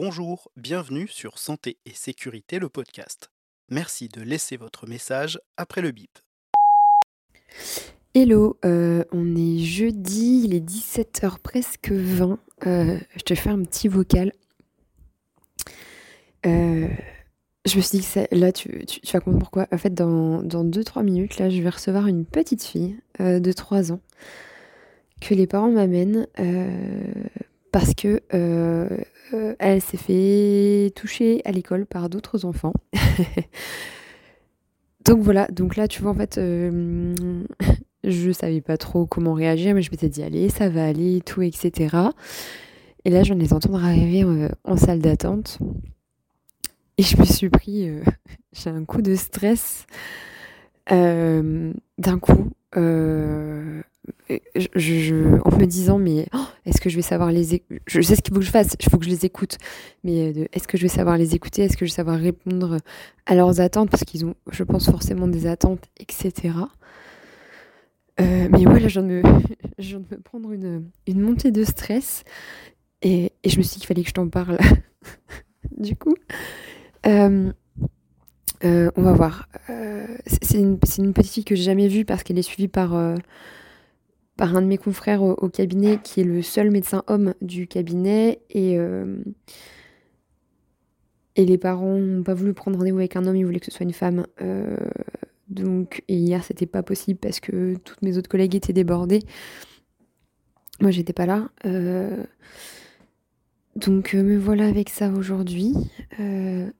Bonjour, 0.00 0.48
bienvenue 0.56 1.08
sur 1.08 1.38
Santé 1.40 1.76
et 1.84 1.90
Sécurité, 1.92 2.60
le 2.60 2.68
podcast. 2.68 3.32
Merci 3.68 4.08
de 4.08 4.22
laisser 4.22 4.56
votre 4.56 4.86
message 4.86 5.40
après 5.56 5.80
le 5.80 5.90
bip. 5.90 6.20
Hello, 8.14 8.56
euh, 8.64 9.02
on 9.10 9.34
est 9.34 9.58
jeudi, 9.58 10.42
il 10.44 10.54
est 10.54 10.64
17h 10.64 11.40
presque 11.40 11.90
20. 11.90 12.38
Euh, 12.68 12.96
je 13.16 13.22
te 13.22 13.34
fais 13.34 13.50
un 13.50 13.60
petit 13.62 13.88
vocal. 13.88 14.32
Euh, 16.46 16.86
je 17.66 17.76
me 17.76 17.80
suis 17.82 17.98
dit 17.98 18.06
que 18.06 18.32
là, 18.36 18.52
tu, 18.52 18.86
tu, 18.86 19.00
vas 19.12 19.18
comprendre 19.18 19.40
pourquoi. 19.40 19.66
En 19.72 19.78
fait, 19.78 19.94
dans 19.94 20.44
2-3 20.44 21.02
minutes, 21.02 21.38
là, 21.40 21.50
je 21.50 21.60
vais 21.60 21.70
recevoir 21.70 22.06
une 22.06 22.24
petite 22.24 22.62
fille 22.62 22.96
de 23.18 23.50
3 23.52 23.90
ans 23.90 24.00
que 25.20 25.34
les 25.34 25.48
parents 25.48 25.72
m'amènent 25.72 26.28
parce 27.72 27.94
que 27.94 28.22
elle 29.58 29.80
s'est 29.80 29.96
fait 29.96 30.92
toucher 30.94 31.42
à 31.44 31.52
l'école 31.52 31.86
par 31.86 32.08
d'autres 32.08 32.44
enfants. 32.44 32.74
donc 35.04 35.20
voilà, 35.20 35.46
donc 35.48 35.76
là, 35.76 35.88
tu 35.88 36.02
vois, 36.02 36.12
en 36.12 36.14
fait, 36.14 36.38
je 38.04 38.32
savais 38.32 38.60
pas 38.60 38.76
trop 38.76 39.06
comment 39.06 39.34
réagir, 39.34 39.74
mais 39.74 39.82
je 39.82 39.90
m'étais 39.90 40.08
dit, 40.08 40.22
allez, 40.22 40.48
ça 40.48 40.68
va 40.68 40.86
aller, 40.86 41.20
tout, 41.24 41.42
etc. 41.42 41.96
Et 43.04 43.10
là, 43.10 43.22
j'en 43.22 43.38
ai 43.38 43.52
entendre 43.52 43.84
arriver 43.84 44.24
euh, 44.24 44.48
en 44.64 44.76
salle 44.76 45.00
d'attente. 45.00 45.58
Et 46.96 47.02
je 47.02 47.16
me 47.16 47.24
suis 47.24 47.48
pris, 47.48 47.88
euh, 47.88 48.02
j'ai 48.52 48.70
un 48.70 48.84
coup 48.84 49.02
de 49.02 49.14
stress. 49.14 49.86
Euh, 50.90 51.72
d'un 51.98 52.18
coup, 52.18 52.50
je, 54.54 55.38
en 55.44 55.56
me 55.56 55.66
disant, 55.66 55.98
mais 55.98 56.26
oh, 56.34 56.46
est-ce 56.66 56.80
que 56.80 56.90
je 56.90 56.96
vais 56.96 57.02
savoir 57.02 57.32
les 57.32 57.62
Je 57.86 58.00
sais 58.00 58.16
ce 58.16 58.22
qu'il 58.22 58.34
faut 58.34 58.40
que 58.40 58.46
je 58.46 58.50
fasse, 58.50 58.76
il 58.78 58.90
faut 58.90 58.98
que 58.98 59.04
je 59.04 59.10
les 59.10 59.24
écoute. 59.24 59.58
Mais 60.04 60.30
est-ce 60.52 60.68
que 60.68 60.76
je 60.76 60.82
vais 60.82 60.88
savoir 60.88 61.16
les 61.16 61.34
écouter 61.34 61.62
Est-ce 61.62 61.76
que 61.76 61.86
je 61.86 61.90
vais 61.90 61.96
savoir 61.96 62.18
répondre 62.18 62.78
à 63.26 63.34
leurs 63.34 63.60
attentes 63.60 63.90
Parce 63.90 64.04
qu'ils 64.04 64.24
ont, 64.26 64.34
je 64.50 64.64
pense, 64.64 64.90
forcément 64.90 65.28
des 65.28 65.46
attentes, 65.46 65.84
etc. 65.98 66.50
Euh, 68.20 68.48
mais 68.50 68.66
ouais, 68.66 68.80
là, 68.80 68.88
je 68.88 69.00
je 69.78 69.88
viens 69.88 70.00
de 70.00 70.16
me 70.16 70.20
prendre 70.20 70.52
une, 70.52 70.90
une 71.06 71.20
montée 71.20 71.50
de 71.50 71.64
stress. 71.64 72.24
Et, 73.02 73.32
et, 73.44 73.48
je 73.48 73.58
me 73.58 73.62
suis 73.62 73.74
dit 73.74 73.80
qu'il 73.80 73.86
fallait 73.86 74.02
que 74.02 74.08
je 74.08 74.14
t'en 74.14 74.28
parle. 74.28 74.58
du 75.76 75.94
coup, 75.94 76.14
euh, 77.06 77.52
euh, 78.64 78.90
on 78.96 79.02
va 79.02 79.12
voir. 79.12 79.48
c'est 80.26 80.58
une, 80.58 80.78
une, 80.98 81.12
petite 81.12 81.32
fille 81.32 81.44
que 81.44 81.54
j'ai 81.54 81.62
jamais 81.62 81.86
vue 81.86 82.04
parce 82.04 82.24
qu'elle 82.24 82.38
est 82.38 82.42
suivie 82.42 82.66
par, 82.66 82.92
par 84.38 84.56
un 84.56 84.62
de 84.62 84.66
mes 84.66 84.78
confrères 84.78 85.22
au, 85.22 85.48
cabinet 85.50 85.98
qui 86.02 86.22
est 86.22 86.24
le 86.24 86.40
seul 86.40 86.70
médecin 86.70 87.04
homme 87.08 87.34
du 87.42 87.66
cabinet. 87.66 88.40
Et, 88.48 88.78
et 91.36 91.44
les 91.44 91.58
parents 91.58 91.98
n'ont 91.98 92.22
pas 92.22 92.34
voulu 92.34 92.54
prendre 92.54 92.78
rendez-vous 92.78 92.98
avec 92.98 93.16
un 93.16 93.26
homme, 93.26 93.36
ils 93.36 93.44
voulaient 93.44 93.60
que 93.60 93.66
ce 93.66 93.72
soit 93.72 93.84
une 93.84 93.92
femme. 93.92 94.24
Donc, 95.48 96.02
et 96.08 96.16
hier, 96.16 96.44
c'était 96.44 96.66
pas 96.66 96.82
possible 96.82 97.18
parce 97.18 97.40
que 97.40 97.76
toutes 97.84 98.02
mes 98.02 98.18
autres 98.18 98.28
collègues 98.28 98.54
étaient 98.54 98.72
débordées. 98.72 99.22
Moi, 100.80 100.90
j'étais 100.90 101.12
pas 101.12 101.26
là. 101.26 101.48
Euh, 101.64 102.24
donc, 103.76 104.14
euh, 104.14 104.22
me 104.22 104.36
voilà 104.38 104.66
avec 104.66 104.90
ça 104.90 105.10
aujourd'hui. 105.10 105.72
Euh, 106.20 106.70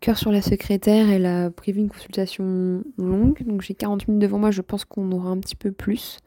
cœur 0.00 0.18
sur 0.18 0.30
la 0.30 0.42
secrétaire, 0.42 1.08
elle 1.10 1.26
a 1.26 1.50
prévu 1.50 1.80
une 1.80 1.88
consultation 1.88 2.84
longue. 2.98 3.42
Donc, 3.44 3.62
j'ai 3.62 3.74
40 3.74 4.06
minutes 4.08 4.22
devant 4.22 4.38
moi. 4.38 4.50
Je 4.50 4.60
pense 4.60 4.84
qu'on 4.84 5.10
aura 5.12 5.30
un 5.30 5.38
petit 5.38 5.56
peu 5.56 5.72
plus. 5.72 6.18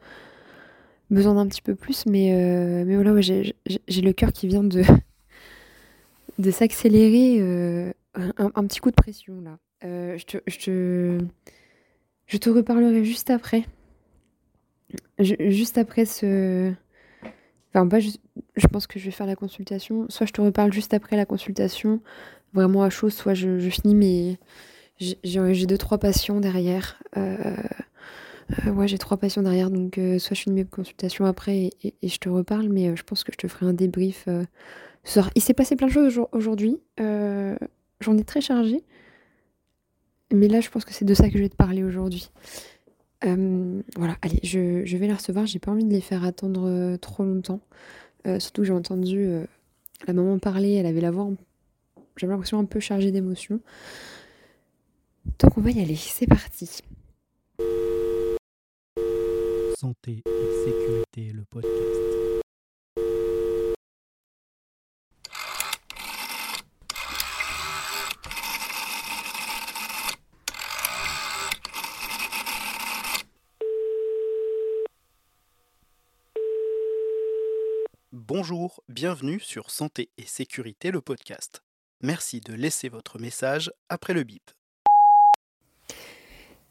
Besoin 1.10 1.34
d'un 1.34 1.46
petit 1.46 1.62
peu 1.62 1.74
plus. 1.74 2.06
Mais, 2.06 2.32
mais 2.84 2.94
voilà, 2.94 3.20
j'ai 3.20 3.54
le 4.02 4.12
cœur 4.12 4.32
qui 4.32 4.46
vient 4.46 4.64
de, 4.64 4.82
de 6.38 6.50
s'accélérer. 6.50 7.40
Un, 8.14 8.66
petit 8.66 8.80
coup 8.80 8.90
de 8.90 8.96
pression 8.96 9.40
là. 9.40 9.58
je 9.82 10.24
te, 10.24 10.38
je 10.48 10.58
te 10.58 11.18
je 12.28 12.36
te 12.36 12.50
reparlerai 12.50 13.04
juste 13.04 13.30
après. 13.30 13.64
juste 15.18 15.78
après 15.78 16.04
ce. 16.04 16.72
Enfin, 17.70 17.88
pas 17.88 17.98
je 18.00 18.66
pense 18.70 18.86
que 18.86 18.98
je 18.98 19.06
vais 19.06 19.10
faire 19.10 19.26
la 19.26 19.34
consultation. 19.34 20.06
Soit 20.10 20.26
je 20.26 20.32
te 20.32 20.40
reparle 20.40 20.72
juste 20.72 20.92
après 20.94 21.16
la 21.16 21.24
consultation, 21.24 22.00
vraiment 22.52 22.82
à 22.82 22.90
chaud, 22.90 23.08
soit 23.10 23.34
je, 23.34 23.58
finis 23.70 23.94
mais 23.94 24.38
J'ai 25.24 25.66
deux, 25.66 25.78
trois 25.78 25.98
patients 25.98 26.40
derrière. 26.40 27.00
Euh, 28.50 28.68
euh, 28.68 28.70
ouais, 28.72 28.88
j'ai 28.88 28.98
trois 28.98 29.16
patients 29.16 29.42
derrière, 29.42 29.70
donc 29.70 29.98
euh, 29.98 30.18
soit 30.18 30.34
je 30.34 30.42
finis 30.42 30.56
mes 30.56 30.64
consultations 30.64 31.24
après 31.24 31.70
et, 31.82 31.94
je 32.02 32.18
te 32.18 32.28
reparle, 32.28 32.68
mais 32.68 32.96
je 32.96 33.02
pense 33.02 33.24
que 33.24 33.32
je 33.32 33.38
te 33.38 33.48
ferai 33.48 33.66
un 33.66 33.72
débrief. 33.72 34.28
Il 35.34 35.42
s'est 35.42 35.54
passé 35.54 35.76
plein 35.76 35.86
de 35.86 35.92
choses 35.92 36.20
aujourd'hui. 36.32 36.78
J'en 36.98 38.16
ai 38.16 38.24
très 38.24 38.40
chargé. 38.40 38.82
Mais 40.32 40.48
là, 40.48 40.60
je 40.60 40.68
pense 40.68 40.84
que 40.84 40.92
c'est 40.92 41.06
de 41.06 41.14
ça 41.14 41.28
que 41.30 41.38
je 41.38 41.42
vais 41.42 41.48
te 41.48 41.56
parler 41.56 41.82
aujourd'hui. 41.82 42.30
Euh, 43.24 43.82
voilà, 43.96 44.16
allez, 44.22 44.40
je, 44.42 44.96
vais 44.96 45.06
la 45.06 45.14
recevoir. 45.14 45.46
J'ai 45.46 45.58
pas 45.58 45.70
envie 45.70 45.84
de 45.84 45.90
les 45.90 46.00
faire 46.00 46.24
attendre 46.24 46.68
euh, 46.68 46.96
trop 46.96 47.24
longtemps. 47.24 47.60
Euh, 48.26 48.38
surtout 48.38 48.64
j'ai 48.64 48.72
entendu 48.72 49.28
la 50.06 50.12
maman 50.12 50.38
parler, 50.38 50.74
elle 50.74 50.86
avait 50.86 51.00
la 51.00 51.12
voix, 51.12 51.30
j'avais 52.16 52.32
l'impression 52.32 52.58
un 52.58 52.64
peu 52.64 52.80
chargée 52.80 53.12
d'émotions. 53.12 53.60
Donc 55.38 55.56
on 55.56 55.60
va 55.60 55.70
y 55.70 55.80
aller, 55.80 55.96
c'est 55.96 56.26
parti. 56.26 56.82
Santé 59.80 60.24
et 60.26 60.64
sécurité, 60.64 61.32
le 61.32 61.44
podcast. 61.44 61.70
Bonjour, 78.10 78.82
bienvenue 78.88 79.38
sur 79.38 79.70
Santé 79.70 80.10
et 80.18 80.26
Sécurité, 80.26 80.90
le 80.90 81.00
podcast. 81.00 81.62
Merci 82.02 82.40
de 82.40 82.52
laisser 82.52 82.88
votre 82.88 83.20
message 83.20 83.70
après 83.88 84.12
le 84.12 84.24
bip. 84.24 84.50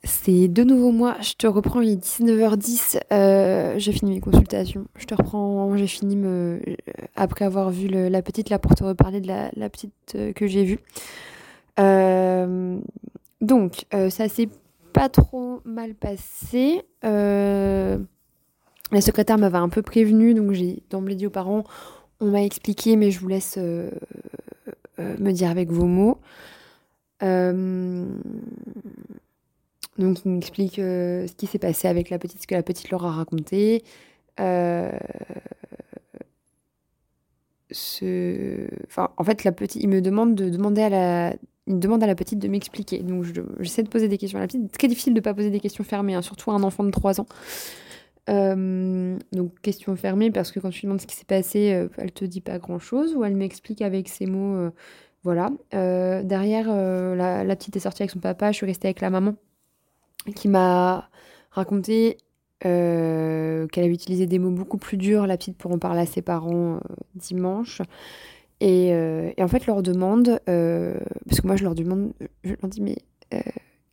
C'est 0.07 0.47
de 0.47 0.63
nouveau 0.63 0.93
moi, 0.93 1.17
je 1.21 1.33
te 1.33 1.47
reprends, 1.47 1.81
il 1.81 1.89
est 1.89 2.03
19h10, 2.03 2.97
euh, 3.11 3.73
j'ai 3.77 3.91
fini 3.91 4.11
mes 4.11 4.21
consultations. 4.21 4.85
Je 4.95 5.05
te 5.05 5.13
reprends, 5.13 5.75
j'ai 5.75 5.85
fini 5.85 6.15
euh, 6.23 6.59
après 7.17 7.43
avoir 7.43 7.71
vu 7.71 7.89
la 7.89 8.21
petite 8.21 8.49
là 8.49 8.57
pour 8.57 8.73
te 8.73 8.85
reparler 8.85 9.19
de 9.19 9.27
la, 9.27 9.69
petite 9.69 9.93
euh, 10.15 10.31
que 10.31 10.47
j'ai 10.47 10.63
vue. 10.63 10.79
donc, 13.41 13.85
ça 13.91 14.29
s'est 14.29 14.47
pas 14.93 15.09
trop 15.09 15.59
mal 15.65 15.93
passé. 15.93 16.83
La 17.03 17.99
secrétaire 19.01 19.37
m'avait 19.37 19.57
un 19.57 19.69
peu 19.69 19.81
prévenu, 19.81 20.33
donc 20.33 20.53
j'ai 20.53 20.83
d'emblée 20.89 21.15
dit 21.15 21.27
aux 21.27 21.31
parents, 21.31 21.65
on 22.21 22.27
m'a 22.27 22.43
expliqué, 22.43 22.95
mais 22.95 23.11
je 23.11 23.19
vous 23.19 23.27
laisse 23.27 23.57
me 23.57 25.31
dire 25.31 25.49
avec 25.49 25.69
vos 25.69 25.85
mots. 25.85 26.17
Donc 29.97 30.19
il 30.25 30.31
m'explique 30.31 30.75
ce 30.75 31.31
qui 31.33 31.47
s'est 31.47 31.59
passé 31.59 31.87
avec 31.87 32.09
la 32.09 32.19
petite, 32.19 32.41
ce 32.41 32.47
que 32.47 32.55
la 32.55 32.63
petite 32.63 32.89
leur 32.91 33.05
a 33.05 33.11
raconté. 33.11 33.83
Ce... 37.71 38.67
Enfin, 38.85 39.09
en 39.17 39.23
fait, 39.23 39.43
la 39.43 39.51
petite, 39.51 39.81
il 39.81 39.89
me 39.89 40.01
demande 40.01 40.35
de 40.35 40.49
demander 40.49 40.81
à 40.81 40.89
la, 40.89 41.35
il 41.67 41.79
demande 41.79 42.03
à 42.03 42.07
la 42.07 42.15
petite 42.15 42.39
de 42.39 42.47
m'expliquer. 42.47 42.99
Donc 42.99 43.25
j'essaie 43.59 43.83
de 43.83 43.89
poser 43.89 44.07
des 44.07 44.17
questions 44.17 44.39
à 44.39 44.41
la 44.41 44.47
petite. 44.47 44.61
C'est 44.71 44.77
très 44.77 44.87
difficile 44.87 45.13
de 45.13 45.19
ne 45.19 45.23
pas 45.23 45.33
poser 45.33 45.49
des 45.49 45.59
questions 45.59 45.83
fermées, 45.83 46.15
hein, 46.15 46.21
surtout 46.21 46.51
à 46.51 46.55
un 46.55 46.63
enfant 46.63 46.83
de 46.83 46.91
3 46.91 47.21
ans. 47.21 47.27
Euh, 48.29 49.17
donc 49.31 49.57
question 49.61 49.95
fermée 49.95 50.31
parce 50.31 50.51
que 50.51 50.59
quand 50.59 50.69
tu 50.69 50.85
demandes 50.85 50.99
ce 50.99 51.07
qui 51.07 51.15
s'est 51.15 51.25
passé, 51.25 51.73
euh, 51.73 51.87
elle 51.97 52.11
te 52.11 52.25
dit 52.25 52.41
pas 52.41 52.59
grand 52.59 52.79
chose 52.79 53.15
ou 53.15 53.23
elle 53.23 53.35
m'explique 53.35 53.81
avec 53.81 54.07
ses 54.07 54.25
mots. 54.25 54.55
Euh, 54.55 54.71
voilà. 55.23 55.51
derrière, 56.23 56.67
la, 56.69 57.55
petite 57.57 57.75
est 57.75 57.81
sortie 57.81 58.03
avec 58.03 58.11
son 58.11 58.19
papa, 58.19 58.51
je 58.51 58.57
suis 58.57 58.65
restée 58.65 58.87
avec 58.87 59.01
la 59.01 59.09
maman 59.09 59.35
qui 60.33 60.47
m'a 60.47 61.09
raconté 61.51 62.17
qu'elle 62.59 63.67
avait 63.75 63.93
utilisé 63.93 64.25
des 64.25 64.39
mots 64.39 64.51
beaucoup 64.51 64.77
plus 64.77 64.97
durs, 64.97 65.27
la 65.27 65.37
petite, 65.37 65.57
pour 65.57 65.71
en 65.71 65.79
parler 65.79 66.01
à 66.01 66.05
ses 66.05 66.21
parents 66.21 66.79
dimanche. 67.15 67.81
Et, 68.59 68.87
et, 68.87 69.43
en 69.43 69.47
fait, 69.47 69.67
leur 69.67 69.83
demande, 69.83 70.39
parce 70.45 71.41
que 71.41 71.47
moi 71.47 71.55
je 71.55 71.63
leur 71.63 71.75
demande, 71.75 72.13
je 72.43 72.53
leur 72.59 72.69
dis, 72.69 72.81
mais 72.81 72.97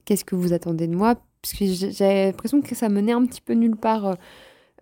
qu'est-ce 0.04 0.24
que 0.24 0.34
vous 0.34 0.52
attendez 0.52 0.86
de 0.86 0.94
moi? 0.94 1.16
Parce 1.42 1.54
que 1.54 1.66
j'avais 1.66 2.26
l'impression 2.26 2.62
que 2.62 2.74
ça 2.74 2.88
menait 2.88 3.12
un 3.12 3.26
petit 3.26 3.40
peu 3.40 3.52
nulle 3.52 3.76
part 3.76 4.06
euh, 4.06 4.14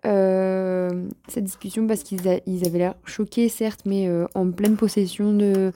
euh, 0.05 1.07
cette 1.27 1.45
discussion 1.45 1.87
parce 1.87 2.03
qu'ils 2.03 2.27
avaient 2.27 2.77
l'air 2.77 2.95
choqués 3.05 3.47
certes 3.47 3.83
mais 3.85 4.09
euh, 4.09 4.25
en 4.35 4.51
pleine 4.51 4.75
possession 4.75 5.31
de, 5.31 5.71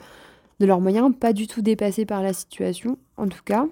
de 0.60 0.66
leurs 0.66 0.82
moyens, 0.82 1.14
pas 1.18 1.32
du 1.32 1.48
tout 1.48 1.62
dépassés 1.62 2.06
par 2.06 2.22
la 2.22 2.34
situation 2.34 2.98
en 3.16 3.28
tout 3.28 3.44
cas. 3.46 3.68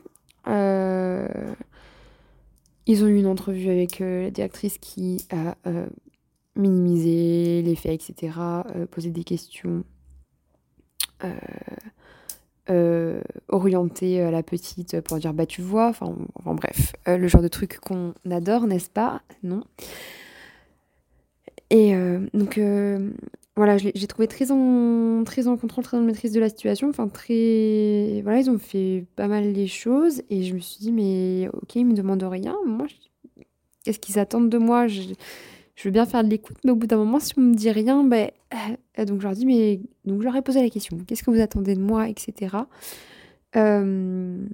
Ils 2.88 3.04
ont 3.04 3.08
eu 3.08 3.18
une 3.18 3.28
entrevue 3.28 3.70
avec 3.70 4.00
la 4.00 4.30
directrice 4.32 4.78
qui 4.78 5.26
a 5.32 5.56
minimisé 6.56 7.62
les 7.62 7.76
faits, 7.76 8.10
etc., 8.10 8.38
posé 8.92 9.10
des 9.10 9.24
questions 9.24 9.84
orienter 13.50 14.32
la 14.32 14.44
petite 14.44 15.00
pour 15.02 15.18
dire 15.18 15.34
bah 15.34 15.46
tu 15.46 15.62
vois, 15.62 15.88
enfin, 15.88 16.16
enfin 16.36 16.56
bref, 16.56 16.94
le 17.06 17.28
genre 17.28 17.42
de 17.42 17.48
truc 17.48 17.80
qu'on 17.80 18.14
adore, 18.30 18.68
n'est-ce 18.68 18.90
pas? 18.90 19.22
Non. 19.44 19.64
Et 21.70 21.96
donc 22.34 22.60
voilà, 23.58 23.78
j'ai 23.78 24.08
trouvé 24.08 24.28
très 24.28 24.52
en, 24.52 25.24
très 25.24 25.44
contrôle, 25.44 25.84
très 25.86 25.96
en 25.96 26.02
maîtrise 26.02 26.34
de 26.34 26.42
la 26.42 26.50
situation. 26.50 26.90
Enfin, 26.90 27.08
très. 27.08 28.22
Voilà, 28.24 28.40
ils 28.40 28.50
ont 28.50 28.58
fait 28.58 29.06
pas 29.16 29.28
mal 29.28 29.54
les 29.54 29.68
choses. 29.68 30.22
Et 30.30 30.44
je 30.44 30.54
me 30.54 30.60
suis 30.60 30.80
dit, 30.80 30.92
mais 30.92 31.48
ok, 31.54 31.76
ils 31.76 31.86
me 31.86 31.94
demandent 31.94 32.24
rien. 32.24 32.58
Moi, 32.66 32.88
qu'est-ce 33.84 34.00
qu'ils 34.00 34.20
attendent 34.20 34.50
de 34.50 34.58
moi? 34.58 34.88
Je, 34.88 35.14
veux 35.86 35.92
bien 35.92 36.06
faire 36.06 36.24
de 36.26 36.30
l'écoute, 36.30 36.58
mais 36.66 36.72
au 36.72 36.76
bout 36.76 36.88
d'un 36.88 36.98
moment, 36.98 37.20
si 37.20 37.34
on 37.38 37.42
me 37.42 37.54
dit 37.56 37.72
rien, 37.72 38.04
ben. 38.04 38.30
Euh, 39.00 39.06
donc, 39.06 39.22
je 39.22 39.28
leur 39.28 39.38
mais. 39.46 39.80
Donc, 40.04 40.20
je 40.20 40.26
leur 40.26 40.36
ai 40.36 40.42
posé 40.42 40.62
la 40.62 40.70
question 40.70 40.98
qu'est-ce 41.08 41.24
que 41.24 41.32
vous 41.32 41.40
attendez 41.40 41.76
de 41.76 41.82
moi, 41.82 42.10
etc. 42.10 42.58
Euh, 43.56 44.46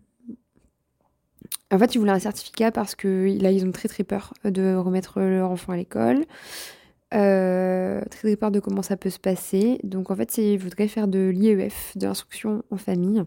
en 1.71 1.80
fait, 1.80 1.95
ils 1.95 1.98
voulaient 1.98 2.12
un 2.12 2.19
certificat 2.19 2.71
parce 2.71 2.94
que 2.94 3.36
là, 3.42 3.50
ils 3.50 3.65
ont 3.65 3.71
très 3.71 3.88
très 3.89 4.03
peur 4.03 4.36
de 4.45 4.75
remettre 4.75 5.19
leur 5.21 5.50
enfant 5.50 5.74
à 5.74 5.77
l'école. 5.77 6.25
Euh, 7.13 8.02
très 8.10 8.38
peur 8.38 8.52
de 8.52 8.60
comment 8.60 8.81
ça 8.81 8.96
peut 8.96 9.10
se 9.10 9.19
passer. 9.19 9.80
Donc 9.84 10.12
en 10.12 10.16
fait, 10.16 10.38
il 10.38 10.58
voudrait 10.58 10.88
faire 10.88 11.08
de 11.08 11.30
l'IEF, 11.30 11.98
de 11.98 12.08
l'instruction 12.08 12.63
en 12.72 12.78
famille. 12.78 13.24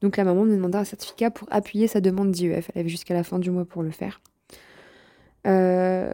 Donc 0.00 0.16
la 0.16 0.24
maman 0.24 0.44
me 0.44 0.56
demandait 0.56 0.78
un 0.78 0.84
certificat 0.84 1.30
pour 1.30 1.46
appuyer 1.50 1.86
sa 1.86 2.00
demande 2.00 2.30
d'IEF. 2.30 2.70
Elle 2.74 2.80
avait 2.80 2.88
jusqu'à 2.88 3.14
la 3.14 3.22
fin 3.22 3.38
du 3.38 3.50
mois 3.50 3.66
pour 3.66 3.82
le 3.82 3.90
faire. 3.90 4.22
Euh, 5.46 6.12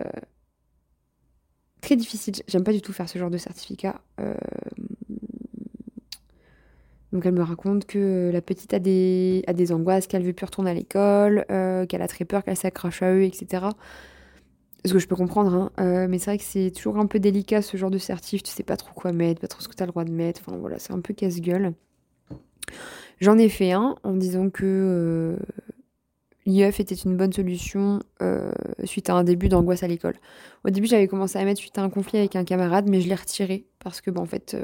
très 1.80 1.94
difficile. 1.94 2.34
J'aime 2.48 2.64
pas 2.64 2.72
du 2.72 2.82
tout 2.82 2.92
faire 2.92 3.08
ce 3.08 3.18
genre 3.18 3.30
de 3.30 3.38
certificat. 3.38 4.00
Euh, 4.20 4.34
donc 7.12 7.24
elle 7.24 7.34
me 7.34 7.42
raconte 7.42 7.86
que 7.86 8.30
la 8.32 8.40
petite 8.42 8.74
a 8.74 8.80
des, 8.80 9.44
a 9.46 9.52
des 9.52 9.70
angoisses, 9.70 10.08
qu'elle 10.08 10.24
veut 10.24 10.32
plus 10.32 10.44
retourner 10.44 10.72
à 10.72 10.74
l'école, 10.74 11.46
qu'elle 11.88 12.02
a 12.02 12.08
très 12.08 12.24
peur, 12.24 12.42
qu'elle 12.42 12.56
s'accroche 12.56 13.00
à 13.02 13.12
eux, 13.12 13.22
etc. 13.22 13.68
Ce 14.84 14.92
que 14.92 14.98
je 14.98 15.08
peux 15.08 15.16
comprendre, 15.16 15.54
hein. 15.54 15.70
Euh, 15.80 16.06
mais 16.08 16.18
c'est 16.18 16.30
vrai 16.30 16.38
que 16.38 16.44
c'est 16.44 16.70
toujours 16.70 16.98
un 16.98 17.06
peu 17.06 17.18
délicat 17.18 17.62
ce 17.62 17.76
genre 17.76 17.90
de 17.90 17.98
certif, 17.98 18.42
tu 18.42 18.52
sais 18.52 18.62
pas 18.62 18.76
trop 18.76 18.92
quoi 18.94 19.12
mettre, 19.12 19.40
pas 19.40 19.48
trop 19.48 19.60
ce 19.60 19.68
que 19.68 19.74
tu 19.74 19.82
as 19.82 19.86
le 19.86 19.90
droit 19.92 20.04
de 20.04 20.12
mettre, 20.12 20.42
enfin 20.46 20.56
voilà, 20.58 20.78
c'est 20.78 20.92
un 20.92 21.00
peu 21.00 21.12
casse-gueule. 21.12 21.72
J'en 23.20 23.36
ai 23.38 23.48
fait 23.48 23.72
un 23.72 23.96
en 24.04 24.12
disant 24.12 24.50
que 24.50 24.64
euh, 24.64 25.36
l'IEF 26.44 26.78
était 26.78 26.94
une 26.94 27.16
bonne 27.16 27.32
solution 27.32 28.00
euh, 28.22 28.52
suite 28.84 29.10
à 29.10 29.14
un 29.14 29.24
début 29.24 29.48
d'angoisse 29.48 29.82
à 29.82 29.88
l'école. 29.88 30.14
Au 30.64 30.70
début, 30.70 30.86
j'avais 30.86 31.08
commencé 31.08 31.38
à 31.38 31.44
mettre 31.44 31.60
suite 31.60 31.78
à 31.78 31.82
un 31.82 31.90
conflit 31.90 32.18
avec 32.18 32.36
un 32.36 32.44
camarade, 32.44 32.88
mais 32.88 33.00
je 33.00 33.08
l'ai 33.08 33.14
retiré 33.14 33.66
parce 33.80 34.00
que, 34.00 34.10
bon, 34.10 34.22
en 34.22 34.26
fait, 34.26 34.56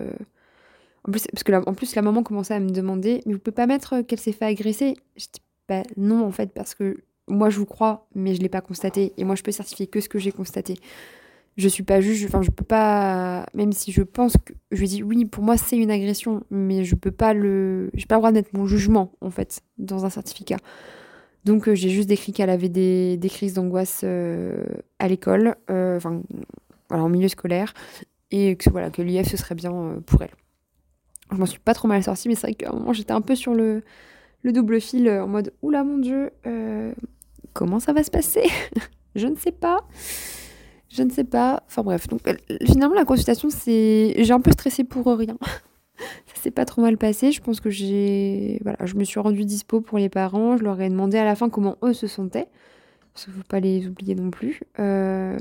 en 1.05 1.11
plus, 1.11 1.27
parce 1.33 1.43
que 1.43 1.53
la, 1.53 1.69
en 1.69 1.75
plus, 1.75 1.95
la 1.97 2.03
maman 2.03 2.23
commençait 2.23 2.55
à 2.55 2.61
me 2.61 2.71
demander, 2.71 3.23
mais 3.27 3.33
vous 3.33 3.39
pouvez 3.41 3.55
pas 3.55 3.67
mettre 3.67 4.03
qu'elle 4.03 4.21
s'est 4.21 4.33
fait 4.33 4.45
agresser? 4.45 4.95
Je 5.17 5.25
dis, 5.33 5.41
bah 5.69 5.83
non, 5.97 6.25
en 6.25 6.31
fait, 6.31 6.53
parce 6.53 6.75
que 6.75 6.99
moi 7.33 7.51
je 7.51 7.59
vous 7.59 7.67
crois, 7.67 8.07
mais 8.15 8.35
je 8.35 8.39
ne 8.39 8.43
l'ai 8.43 8.49
pas 8.49 8.61
constaté. 8.61 9.13
Et 9.17 9.25
moi 9.25 9.35
je 9.35 9.43
peux 9.43 9.53
certifier 9.53 9.87
que 9.87 10.01
ce 10.01 10.09
que 10.09 10.19
j'ai 10.19 10.33
constaté. 10.33 10.75
Je 11.57 11.69
suis 11.69 11.83
pas 11.83 12.01
juge, 12.01 12.25
enfin 12.25 12.41
je 12.41 12.51
peux 12.51 12.65
pas, 12.65 13.45
même 13.53 13.73
si 13.73 13.93
je 13.93 14.03
pense 14.03 14.39
que, 14.43 14.55
je 14.71 14.81
lui 14.81 14.89
dis 14.89 15.03
oui, 15.03 15.27
pour 15.27 15.45
moi 15.45 15.59
c'est 15.59 15.77
une 15.77 15.91
agression, 15.91 16.45
mais 16.51 16.83
je 16.85 16.95
peux 16.95 17.11
pas 17.11 17.35
le, 17.35 17.91
j'ai 17.93 18.07
pas 18.07 18.15
le 18.15 18.21
droit 18.21 18.31
de 18.31 18.37
mettre 18.37 18.51
mon 18.55 18.67
jugement 18.67 19.13
en 19.21 19.31
fait 19.31 19.61
dans 19.77 20.07
un 20.07 20.11
certificat. 20.11 20.57
Donc 21.45 21.69
euh, 21.69 21.75
j'ai 21.75 21.91
juste 21.91 22.09
décrit 22.09 22.33
qu'elle 22.33 22.49
avait 22.49 22.71
des, 22.71 23.19
des 23.19 23.29
crises 23.29 23.53
d'angoisse 23.53 24.01
euh, 24.05 24.65
à 24.99 25.09
l'école, 25.09 25.57
euh, 25.71 25.99
enfin 25.99 26.23
voilà 26.89 27.05
en 27.05 27.11
milieu 27.11 27.29
scolaire, 27.29 27.75
et 28.31 28.57
que 28.57 28.71
voilà 28.71 28.89
que 28.91 29.03
l'IF 29.03 29.29
ce 29.29 29.37
serait 29.37 29.55
bien 29.55 30.01
pour 30.07 30.23
elle. 30.23 30.33
Je 31.33 31.37
m'en 31.37 31.47
suis 31.47 31.59
pas 31.59 31.75
trop 31.75 31.87
mal 31.89 32.03
sortie, 32.03 32.29
mais 32.29 32.35
c'est 32.35 32.47
vrai 32.47 32.55
qu'à 32.55 32.71
un 32.71 32.73
moment 32.73 32.95
j'étais 32.95 33.13
un 33.13 33.21
peu 33.21 33.35
sur 33.35 33.53
le, 33.53 33.83
le 34.43 34.53
double 34.53 34.81
fil 34.81 35.07
en 35.11 35.29
mode 35.29 35.53
oula 35.61 35.85
mon 35.85 35.99
dieu, 35.99 36.31
Comment 37.53 37.81
ça 37.81 37.93
va 37.93 38.03
se 38.03 38.11
passer 38.11 38.45
Je 39.15 39.27
ne 39.27 39.37
sais 39.37 39.53
pas. 39.53 39.85
Je 40.89 41.03
ne 41.03 41.11
sais 41.11 41.25
pas. 41.25 41.63
Enfin 41.67 41.83
bref, 41.83 42.07
donc 42.09 42.27
euh, 42.29 42.35
finalement 42.65 42.95
la 42.95 43.05
consultation, 43.05 43.51
c'est 43.51 44.15
j'ai 44.19 44.33
un 44.33 44.41
peu 44.41 44.53
stressé 44.53 44.85
pour 44.85 45.07
rien. 45.07 45.37
ça 45.99 46.43
s'est 46.43 46.51
pas 46.51 46.65
trop 46.65 46.83
mal 46.83 46.99
passé. 46.99 47.33
Je 47.33 47.41
pense 47.41 47.61
que 47.61 47.71
j'ai 47.71 48.59
voilà, 48.63 48.79
je 48.85 48.95
me 48.97 49.05
suis 49.05 49.21
rendue 49.21 49.45
dispo 49.45 49.81
pour 49.81 49.99
les 49.99 50.09
parents. 50.09 50.57
Je 50.57 50.65
leur 50.65 50.81
ai 50.81 50.89
demandé 50.89 51.19
à 51.19 51.25
la 51.25 51.35
fin 51.35 51.49
comment 51.49 51.77
eux 51.83 51.95
se 51.95 52.07
sentaient. 52.07 52.49
Parce 53.13 53.25
qu'il 53.25 53.35
faut 53.35 53.43
pas 53.49 53.61
les 53.61 53.87
oublier 53.87 54.15
non 54.15 54.31
plus. 54.31 54.61
Euh, 54.79 55.37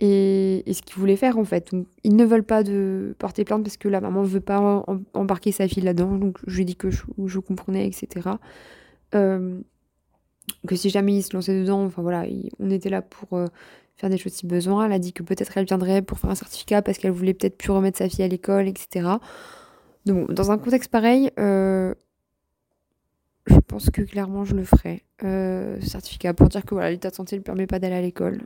et, 0.00 0.62
ce 0.70 0.82
qu'ils 0.82 0.96
voulaient 0.96 1.16
faire 1.16 1.38
en 1.38 1.44
fait. 1.44 1.70
ils 2.02 2.16
ne 2.16 2.24
veulent 2.24 2.42
pas 2.44 2.62
de 2.62 3.14
porter 3.18 3.44
plainte 3.44 3.62
parce 3.62 3.76
que 3.76 3.88
la 3.88 4.00
maman 4.00 4.22
ne 4.22 4.26
veut 4.26 4.40
pas 4.40 4.84
embarquer 5.14 5.52
sa 5.52 5.68
fille 5.68 5.82
là-dedans. 5.82 6.16
Donc 6.16 6.38
je 6.46 6.56
lui 6.56 6.62
ai 6.62 6.64
dit 6.66 6.76
que 6.76 6.90
je 6.90 7.38
comprenais, 7.38 7.86
etc. 7.86 8.30
Euh, 9.14 9.60
que 10.66 10.76
si 10.76 10.90
jamais 10.90 11.14
il 11.16 11.22
se 11.22 11.34
lançait 11.34 11.58
dedans, 11.58 11.84
enfin 11.84 12.02
voilà, 12.02 12.24
on 12.58 12.70
était 12.70 12.90
là 12.90 13.02
pour 13.02 13.38
euh, 13.38 13.46
faire 13.96 14.10
des 14.10 14.18
choses 14.18 14.32
si 14.32 14.46
besoin. 14.46 14.86
Elle 14.86 14.92
a 14.92 14.98
dit 14.98 15.12
que 15.12 15.22
peut-être 15.22 15.56
elle 15.56 15.66
viendrait 15.66 16.02
pour 16.02 16.18
faire 16.18 16.30
un 16.30 16.34
certificat 16.34 16.82
parce 16.82 16.98
qu'elle 16.98 17.12
voulait 17.12 17.34
peut-être 17.34 17.56
plus 17.56 17.70
remettre 17.70 17.98
sa 17.98 18.08
fille 18.08 18.24
à 18.24 18.28
l'école, 18.28 18.68
etc. 18.68 19.08
Donc 20.04 20.32
dans 20.32 20.50
un 20.50 20.58
contexte 20.58 20.90
pareil, 20.90 21.30
euh, 21.38 21.94
je 23.46 23.58
pense 23.60 23.90
que 23.90 24.02
clairement 24.02 24.44
je 24.44 24.54
le 24.54 24.64
ferai. 24.64 25.02
certificat 25.82 26.34
pour 26.34 26.48
dire 26.48 26.64
que 26.64 26.74
voilà, 26.74 26.90
l'état 26.90 27.10
de 27.10 27.14
santé 27.14 27.36
ne 27.36 27.42
permet 27.42 27.66
pas 27.66 27.78
d'aller 27.78 27.96
à 27.96 28.02
l'école. 28.02 28.42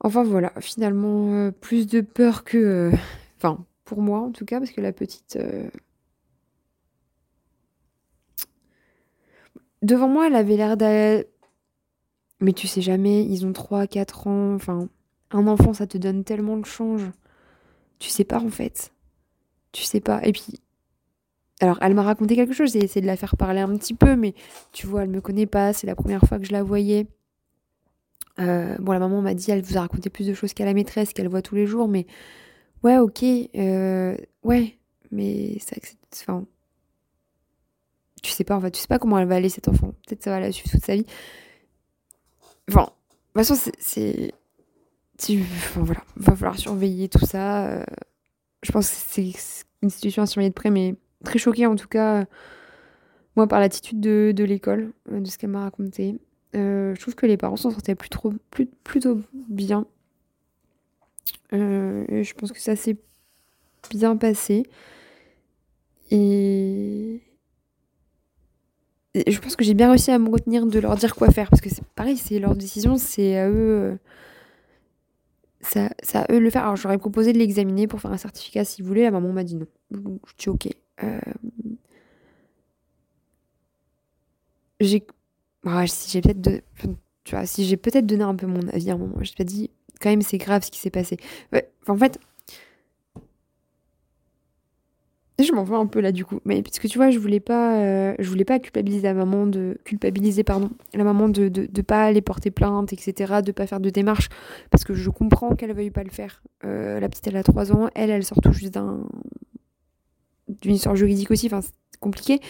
Enfin 0.00 0.22
voilà, 0.22 0.52
finalement, 0.60 1.50
plus 1.60 1.88
de 1.88 2.00
peur 2.00 2.44
que... 2.44 2.92
Enfin, 3.36 3.64
pour 3.84 4.00
moi 4.00 4.20
en 4.20 4.30
tout 4.30 4.44
cas, 4.44 4.58
parce 4.60 4.70
que 4.70 4.80
la 4.80 4.92
petite 4.92 5.38
Devant 9.82 10.08
moi, 10.08 10.26
elle 10.26 10.36
avait 10.36 10.56
l'air 10.56 10.76
d'aller. 10.76 11.26
Mais 12.40 12.52
tu 12.52 12.66
sais 12.68 12.80
jamais, 12.80 13.24
ils 13.24 13.46
ont 13.46 13.52
3, 13.52 13.86
4 13.86 14.26
ans. 14.26 14.54
Enfin, 14.54 14.88
un 15.30 15.46
enfant, 15.46 15.72
ça 15.72 15.86
te 15.86 15.98
donne 15.98 16.24
tellement 16.24 16.56
de 16.56 16.66
change. 16.66 17.10
Tu 17.98 18.10
sais 18.10 18.24
pas, 18.24 18.40
en 18.40 18.50
fait. 18.50 18.92
Tu 19.72 19.82
sais 19.84 20.00
pas. 20.00 20.20
Et 20.24 20.32
puis. 20.32 20.60
Alors, 21.60 21.78
elle 21.80 21.94
m'a 21.94 22.02
raconté 22.04 22.36
quelque 22.36 22.52
chose, 22.54 22.72
j'ai 22.72 22.84
essayé 22.84 23.00
de 23.00 23.06
la 23.08 23.16
faire 23.16 23.36
parler 23.36 23.60
un 23.60 23.76
petit 23.76 23.94
peu, 23.94 24.14
mais 24.14 24.32
tu 24.72 24.86
vois, 24.86 25.02
elle 25.02 25.08
me 25.08 25.20
connaît 25.20 25.46
pas, 25.46 25.72
c'est 25.72 25.88
la 25.88 25.96
première 25.96 26.20
fois 26.22 26.38
que 26.38 26.44
je 26.44 26.52
la 26.52 26.62
voyais. 26.62 27.08
Euh, 28.38 28.76
bon, 28.78 28.92
la 28.92 29.00
maman 29.00 29.20
m'a 29.20 29.34
dit, 29.34 29.50
elle 29.50 29.62
vous 29.62 29.76
a 29.76 29.80
raconté 29.80 30.10
plus 30.10 30.26
de 30.26 30.34
choses 30.34 30.54
qu'à 30.54 30.64
la 30.64 30.74
maîtresse, 30.74 31.12
qu'elle 31.12 31.28
voit 31.28 31.42
tous 31.42 31.56
les 31.56 31.66
jours, 31.66 31.88
mais 31.88 32.06
ouais, 32.84 32.98
ok, 32.98 33.24
euh, 33.56 34.16
ouais, 34.44 34.78
mais 35.10 35.58
ça, 35.58 35.76
enfin, 36.12 36.46
tu 38.22 38.30
sais 38.30 38.44
pas 38.44 38.56
en 38.56 38.60
fait, 38.60 38.70
tu 38.70 38.80
sais 38.80 38.88
pas 38.88 38.98
comment 38.98 39.18
elle 39.18 39.28
va 39.28 39.36
aller 39.36 39.48
cette 39.48 39.68
enfant. 39.68 39.92
Peut-être 40.06 40.22
ça 40.22 40.30
va 40.30 40.40
la 40.40 40.52
suivre 40.52 40.70
toute 40.70 40.84
sa 40.84 40.94
vie. 40.94 41.06
Enfin, 42.68 42.82
de 43.34 43.40
toute 43.40 43.46
façon, 43.46 43.70
c'est. 43.78 44.32
Enfin 45.20 45.82
voilà, 45.82 46.02
va 46.16 46.36
falloir 46.36 46.58
surveiller 46.58 47.08
tout 47.08 47.24
ça. 47.24 47.66
Euh, 47.66 47.84
je 48.62 48.72
pense 48.72 48.88
que 48.88 48.96
c'est 48.96 49.32
une 49.82 49.90
situation 49.90 50.22
à 50.22 50.26
surveiller 50.26 50.50
de 50.50 50.54
près, 50.54 50.70
mais 50.70 50.94
très 51.24 51.38
choquée 51.38 51.66
en 51.66 51.76
tout 51.76 51.88
cas, 51.88 52.24
moi, 53.36 53.48
par 53.48 53.58
l'attitude 53.60 54.00
de, 54.00 54.44
l'école, 54.44 54.92
euh, 55.10 55.20
de 55.20 55.26
ce 55.26 55.38
qu'elle 55.38 55.50
m'a 55.50 55.62
raconté. 55.62 56.18
Euh, 56.54 56.94
je 56.94 57.00
trouve 57.00 57.14
que 57.14 57.26
les 57.26 57.36
parents 57.36 57.56
s'en 57.56 57.70
sortaient 57.70 57.94
plus 57.94 58.08
trop, 58.08 58.32
plutôt 58.84 59.20
bien. 59.48 59.86
je 61.52 62.32
pense 62.34 62.52
que 62.52 62.60
ça 62.60 62.76
s'est 62.76 62.96
bien 63.90 64.16
passé. 64.16 64.64
Je 69.26 69.38
pense 69.40 69.56
que 69.56 69.64
j'ai 69.64 69.74
bien 69.74 69.90
réussi 69.90 70.10
à 70.10 70.18
me 70.18 70.30
retenir 70.30 70.66
de 70.66 70.78
leur 70.78 70.96
dire 70.96 71.14
quoi 71.14 71.30
faire 71.30 71.50
parce 71.50 71.60
que 71.60 71.70
c'est 71.70 71.84
pareil, 71.94 72.16
c'est 72.16 72.38
leur 72.38 72.54
décision, 72.54 72.96
c'est 72.96 73.36
à 73.38 73.48
eux. 73.48 73.52
Euh, 73.54 73.96
ça, 75.60 75.90
ça 76.02 76.26
eux 76.30 76.34
de 76.34 76.44
le 76.44 76.50
faire. 76.50 76.62
Alors 76.62 76.76
j'aurais 76.76 76.98
proposé 76.98 77.32
de 77.32 77.38
l'examiner 77.38 77.86
pour 77.86 78.00
faire 78.00 78.12
un 78.12 78.16
certificat 78.18 78.64
s'ils 78.64 78.84
voulaient. 78.84 79.02
La 79.02 79.10
maman 79.10 79.32
m'a 79.32 79.44
dit 79.44 79.56
non. 79.56 79.66
Je 79.90 80.32
dis 80.38 80.48
ok. 80.48 80.68
Euh, 81.02 81.18
j'ai, 84.80 85.04
si 85.86 86.10
j'ai 86.10 86.20
peut-être, 86.20 86.62
tu 87.24 87.34
vois, 87.34 87.46
si 87.46 87.64
j'ai 87.64 87.76
peut-être 87.76 88.06
donné 88.06 88.22
un 88.22 88.34
peu 88.36 88.46
mon 88.46 88.66
avis 88.68 88.90
à 88.90 88.94
un 88.94 88.98
moment, 88.98 89.16
j'ai 89.20 89.34
pas 89.36 89.44
dit 89.44 89.70
quand 90.00 90.10
même 90.10 90.22
c'est 90.22 90.38
grave 90.38 90.62
ce 90.62 90.70
qui 90.70 90.78
s'est 90.78 90.90
passé. 90.90 91.16
en 91.86 91.96
fait, 91.96 92.18
je 95.44 95.52
m'en 95.52 95.62
veux 95.62 95.76
un 95.76 95.86
peu 95.86 96.00
là 96.00 96.10
du 96.10 96.24
coup, 96.24 96.40
mais 96.44 96.62
parce 96.62 96.80
que 96.80 96.88
tu 96.88 96.98
vois, 96.98 97.10
je 97.10 97.18
voulais 97.18 97.38
pas, 97.38 97.76
euh, 97.78 98.14
je 98.18 98.28
voulais 98.28 98.44
pas 98.44 98.58
culpabiliser 98.58 99.02
la 99.02 99.14
maman 99.14 99.46
de 99.46 99.78
culpabiliser 99.84 100.42
pardon, 100.42 100.70
la 100.94 101.04
maman 101.04 101.28
de, 101.28 101.48
de, 101.48 101.82
pas 101.82 102.04
aller 102.04 102.20
porter 102.22 102.50
plainte, 102.50 102.92
etc., 102.92 103.40
de 103.44 103.52
pas 103.52 103.66
faire 103.68 103.78
de 103.78 103.90
démarche, 103.90 104.28
parce 104.70 104.82
que 104.82 104.94
je 104.94 105.10
comprends 105.10 105.54
qu'elle 105.54 105.72
veuille 105.72 105.90
pas 105.90 106.02
le 106.02 106.10
faire. 106.10 106.42
Euh, 106.64 106.98
la 106.98 107.08
petite 107.08 107.28
elle 107.28 107.36
a 107.36 107.44
3 107.44 107.72
ans, 107.72 107.88
elle 107.94 108.10
elle 108.10 108.24
sort 108.24 108.40
tout 108.42 108.52
juste 108.52 108.74
d'un 108.74 109.06
d'une 110.48 110.74
histoire 110.74 110.96
juridique 110.96 111.30
aussi, 111.30 111.46
enfin 111.46 111.60
c'est 111.60 112.00
compliqué. 112.00 112.40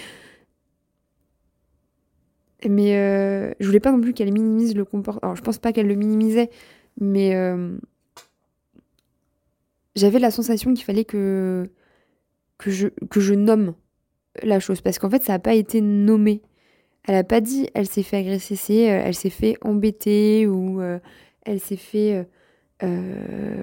Mais 2.68 2.97
euh, 2.97 3.52
je 3.61 3.66
voulais 3.66 3.80
pas 3.80 3.92
non 3.92 4.00
plus 4.00 4.14
qu'elle 4.14 4.33
minimise 4.33 4.75
le 4.75 4.85
comportement. 4.85 5.21
Alors 5.23 5.37
je 5.37 5.42
pense 5.42 5.59
pas 5.59 5.73
qu'elle 5.73 5.88
le 5.88 5.95
minimisait, 5.95 6.50
mais 7.00 7.35
j'avais 9.95 10.18
la 10.18 10.30
sensation 10.30 10.73
qu'il 10.73 10.85
fallait 10.85 11.04
que, 11.04 11.71
que, 12.59 12.71
je, 12.71 12.88
que 13.09 13.21
je 13.21 13.35
nomme 13.35 13.75
la 14.43 14.61
chose. 14.61 14.81
Parce 14.81 14.99
qu'en 14.99 15.11
fait, 15.11 15.23
ça 15.23 15.33
n'a 15.33 15.38
pas 15.38 15.55
été 15.55 15.81
nommé. 15.81 16.43
Elle 17.05 17.15
n'a 17.15 17.25
pas 17.25 17.41
dit 17.41 17.69
elle 17.75 17.87
s'est 17.87 18.03
fait 18.03 18.19
agresser, 18.19 18.55
c'est 18.55 18.91
euh, 18.91 19.03
elle 19.03 19.15
s'est 19.15 19.31
fait 19.31 19.57
embêter 19.62 20.47
ou 20.47 20.83
euh, 20.83 20.99
elle 21.47 21.59
s'est 21.61 21.77
fait. 21.77 22.27
Euh, 22.83 23.62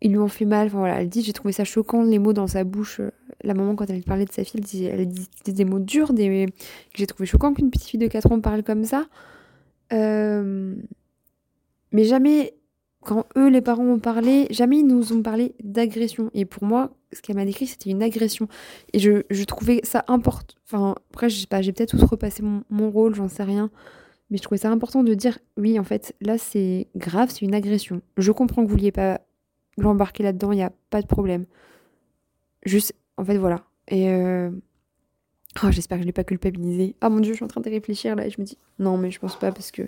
ils 0.00 0.12
lui 0.12 0.18
ont 0.18 0.28
fait 0.28 0.44
mal. 0.44 0.68
Enfin, 0.68 0.78
voilà, 0.78 1.00
elle 1.00 1.08
dit 1.08 1.22
j'ai 1.22 1.32
trouvé 1.32 1.52
ça 1.52 1.64
choquant, 1.64 2.02
les 2.02 2.20
mots 2.20 2.32
dans 2.32 2.46
sa 2.46 2.62
bouche. 2.62 3.00
La 3.42 3.54
maman, 3.54 3.74
quand 3.74 3.90
elle 3.90 4.02
parlait 4.02 4.24
de 4.24 4.32
sa 4.32 4.44
fille, 4.44 4.60
elle 4.60 4.64
disait, 4.64 4.84
elle 4.86 5.08
disait 5.08 5.28
des 5.46 5.64
mots 5.64 5.80
durs, 5.80 6.12
des, 6.12 6.46
que 6.46 6.98
j'ai 6.98 7.06
trouvé 7.06 7.26
choquant 7.26 7.52
qu'une 7.54 7.70
petite 7.70 7.88
fille 7.88 8.00
de 8.00 8.06
4 8.06 8.32
ans 8.32 8.40
parle 8.40 8.62
comme 8.62 8.84
ça. 8.84 9.06
mais 9.90 10.76
jamais 12.04 12.54
quand 13.06 13.24
eux, 13.36 13.48
les 13.48 13.60
parents, 13.60 13.84
ont 13.84 14.00
parlé, 14.00 14.48
jamais 14.50 14.80
ils 14.80 14.86
nous 14.86 15.12
ont 15.12 15.22
parlé 15.22 15.54
d'agression. 15.62 16.28
Et 16.34 16.44
pour 16.44 16.64
moi, 16.64 16.90
ce 17.12 17.22
qu'elle 17.22 17.36
m'a 17.36 17.44
décrit, 17.44 17.68
c'était 17.68 17.90
une 17.90 18.02
agression. 18.02 18.48
Et 18.92 18.98
je, 18.98 19.22
je 19.30 19.44
trouvais 19.44 19.80
ça 19.84 20.04
important. 20.08 20.56
Enfin, 20.64 20.96
après, 21.10 21.30
je 21.30 21.40
sais 21.40 21.46
pas, 21.46 21.62
j'ai 21.62 21.72
peut-être 21.72 21.94
outrepassé 21.94 22.42
mon, 22.42 22.64
mon 22.68 22.90
rôle, 22.90 23.14
j'en 23.14 23.28
sais 23.28 23.44
rien. 23.44 23.70
Mais 24.28 24.38
je 24.38 24.42
trouvais 24.42 24.58
ça 24.58 24.70
important 24.72 25.04
de 25.04 25.14
dire, 25.14 25.38
oui, 25.56 25.78
en 25.78 25.84
fait, 25.84 26.16
là, 26.20 26.36
c'est 26.36 26.88
grave, 26.96 27.30
c'est 27.30 27.42
une 27.42 27.54
agression. 27.54 28.02
Je 28.16 28.32
comprends 28.32 28.62
que 28.64 28.66
vous 28.68 28.76
vouliez 28.76 28.90
pas 28.90 29.20
l'embarquer 29.78 30.24
là-dedans, 30.24 30.50
il 30.50 30.56
n'y 30.56 30.64
a 30.64 30.72
pas 30.90 31.00
de 31.00 31.06
problème. 31.06 31.46
Juste, 32.64 32.92
en 33.18 33.24
fait, 33.24 33.38
voilà. 33.38 33.64
Et 33.86 34.10
euh... 34.10 34.50
oh, 35.62 35.70
j'espère 35.70 35.98
que 35.98 36.02
je 36.02 36.06
l'ai 36.06 36.12
pas 36.12 36.24
culpabilisé. 36.24 36.96
Ah 37.00 37.08
mon 37.08 37.20
dieu, 37.20 37.34
je 37.34 37.36
suis 37.36 37.44
en 37.44 37.48
train 37.48 37.60
de 37.60 37.70
réfléchir 37.70 38.16
là 38.16 38.26
et 38.26 38.30
je 38.30 38.40
me 38.40 38.44
dis, 38.44 38.58
non, 38.80 38.98
mais 38.98 39.12
je 39.12 39.20
pense 39.20 39.38
pas 39.38 39.52
parce 39.52 39.70
que 39.70 39.82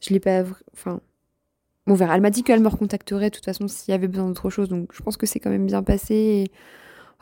je 0.00 0.14
l'ai 0.14 0.20
pas. 0.20 0.44
Enfin, 0.72 1.02
on 1.86 1.94
verra. 1.94 2.14
Elle 2.14 2.20
m'a 2.20 2.30
dit 2.30 2.42
qu'elle 2.42 2.60
me 2.60 2.68
recontacterait 2.68 3.30
de 3.30 3.34
toute 3.34 3.44
façon 3.44 3.68
s'il 3.68 3.92
y 3.92 3.94
avait 3.94 4.08
besoin 4.08 4.28
d'autre 4.28 4.50
chose. 4.50 4.68
Donc 4.68 4.90
je 4.92 5.02
pense 5.02 5.16
que 5.16 5.26
c'est 5.26 5.40
quand 5.40 5.50
même 5.50 5.66
bien 5.66 5.82
passé. 5.82 6.50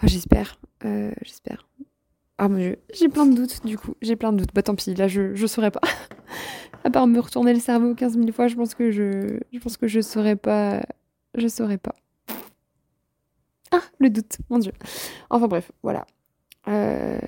Oh, 0.02 0.06
j'espère. 0.06 0.58
Euh, 0.84 1.12
j'espère. 1.22 1.66
Ah 2.38 2.48
mon 2.48 2.56
dieu, 2.56 2.78
j'ai 2.94 3.08
plein 3.08 3.26
de 3.26 3.34
doutes 3.34 3.66
du 3.66 3.76
coup. 3.76 3.94
J'ai 4.00 4.16
plein 4.16 4.32
de 4.32 4.38
doutes. 4.38 4.54
Bah 4.54 4.62
tant 4.62 4.74
pis, 4.74 4.94
là 4.94 5.08
je, 5.08 5.34
je 5.34 5.46
saurais 5.46 5.70
pas. 5.70 5.80
à 6.84 6.90
part 6.90 7.06
me 7.06 7.20
retourner 7.20 7.52
le 7.52 7.60
cerveau 7.60 7.94
15 7.94 8.14
000 8.14 8.32
fois, 8.32 8.48
je 8.48 8.56
pense 8.56 8.74
que 8.74 8.90
je, 8.90 9.38
je 9.52 9.58
pense 9.58 9.76
que 9.76 9.86
je 9.86 10.00
saurais 10.00 10.36
pas. 10.36 10.82
Je 11.36 11.48
saurais 11.48 11.78
pas. 11.78 11.94
Ah, 13.72 13.82
le 13.98 14.10
doute, 14.10 14.38
mon 14.48 14.58
dieu. 14.58 14.72
Enfin 15.28 15.46
bref, 15.46 15.70
voilà. 15.82 16.06
Euh, 16.68 17.18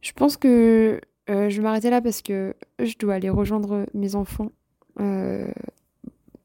je 0.00 0.12
pense 0.12 0.36
que 0.36 1.00
euh, 1.28 1.50
je 1.50 1.56
vais 1.56 1.62
m'arrêter 1.62 1.90
là 1.90 2.00
parce 2.00 2.22
que 2.22 2.54
je 2.78 2.94
dois 2.98 3.14
aller 3.14 3.30
rejoindre 3.30 3.86
mes 3.94 4.14
enfants. 4.14 4.50
Euh, 5.00 5.48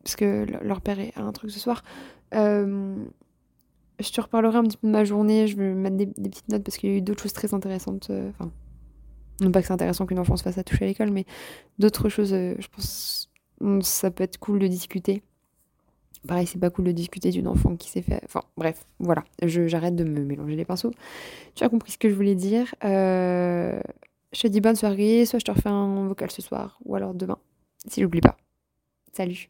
parce 0.03 0.15
que 0.15 0.46
leur 0.63 0.81
père 0.81 0.98
a 1.15 1.22
un 1.22 1.31
truc 1.31 1.51
ce 1.51 1.60
soir. 1.60 1.84
Euh, 2.34 2.96
je 4.00 4.12
te 4.12 4.22
reparlerai 4.22 4.58
un 4.58 4.63
petit 4.63 4.77
peu 4.77 4.88
de 4.88 4.91
ma 4.91 5.05
journée, 5.05 5.48
je 5.48 5.55
vais 5.55 5.74
mettre 5.74 5.98
des, 5.98 6.08
petites 6.08 6.50
notes 6.50 6.63
parce 6.63 6.77
qu'il 6.77 6.89
y 6.89 6.93
a 6.93 6.98
eu 6.98 7.01
d'autres 7.01 7.22
choses 7.22 7.34
très 7.34 7.53
intéressantes. 7.53 8.10
Euh, 8.10 8.29
enfin, 8.29 8.51
non 9.41 9.51
pas 9.51 9.62
que 9.62 9.67
c'est 9.67 9.74
intéressant 9.74 10.05
qu'une 10.05 10.20
enfant 10.20 10.38
se 10.38 10.43
fasse 10.43 10.58
à 10.58 10.63
toucher 10.63 10.86
à 10.86 10.88
l'école, 10.88 11.12
mais 11.12 11.25
d'autres 11.77 12.10
choses, 12.10 12.34
euh, 12.34 12.55
je 12.60 12.67
pense, 12.67 13.29
ça 13.81 14.12
peut 14.12 14.24
être 14.24 14.38
cool 14.38 14.60
de 14.60 14.67
discuter. 14.67 15.22
Pareil, 16.27 16.46
c'est 16.46 16.60
pas 16.60 16.70
cool 16.70 16.86
de 16.86 16.91
discuter 16.91 17.31
d'une 17.31 17.48
enfant 17.48 17.75
qui 17.75 17.89
s'est 17.89 18.03
fait. 18.03 18.22
Enfin, 18.25 18.41
bref, 18.55 18.86
voilà, 19.00 19.24
j'arrête 19.41 19.96
de 19.96 20.03
me 20.03 20.24
mélanger 20.24 20.55
les 20.55 20.65
pinceaux. 20.65 20.91
Tu 21.55 21.63
as 21.63 21.70
compris 21.70 21.91
ce 21.91 21.98
que 21.98 22.10
je 22.10 22.13
voulais 22.13 22.36
dire. 22.36 22.74
je 22.84 23.81
te 24.34 24.48
dis 24.48 24.62
bonne 24.62 24.75
soirée, 24.75 25.25
soit 25.25 25.39
je 25.39 25.46
te 25.46 25.51
refais 25.51 25.70
un 25.70 26.08
vocal 26.08 26.29
ce 26.29 26.43
soir, 26.43 26.79
ou 26.86 26.96
alors 26.96 27.15
demain, 27.15 27.39
si 27.88 28.01
j'oublie 28.01 28.22
pas. 28.22 28.38
Salut. 29.13 29.50